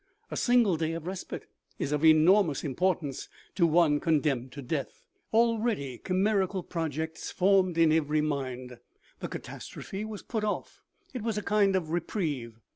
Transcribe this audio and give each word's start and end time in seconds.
A 0.31 0.35
single 0.35 0.77
day 0.77 0.93
of 0.93 1.05
respite 1.05 1.45
is 1.77 1.91
of 1.91 2.03
enormous 2.03 2.63
importance 2.63 3.29
to 3.53 3.67
one 3.67 3.99
condemned 3.99 4.51
to 4.53 4.63
death. 4.63 5.05
Already 5.31 5.99
chimer 5.99 6.47
ical 6.47 6.67
projects 6.67 7.29
formed 7.29 7.77
in 7.77 7.91
even 7.91 8.25
mind; 8.25 8.79
the 9.19 9.27
catastrophe 9.27 10.03
was 10.03 10.23
put 10.23 10.43
off; 10.43 10.81
it 11.13 11.21
was 11.21 11.37
a 11.37 11.43
kind 11.43 11.75
of 11.75 11.91
reprieve. 11.91 12.59